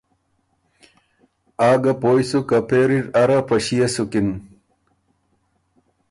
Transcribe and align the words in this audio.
آ 1.69 1.71
ګه 1.83 1.93
پویٛ 2.01 2.25
سُک 2.29 2.45
که 2.49 2.59
پېري 2.69 2.99
ر 3.03 3.07
اره 3.21 3.39
په 3.47 3.55
ݭيې 3.65 3.87
سُکِن 3.93 4.27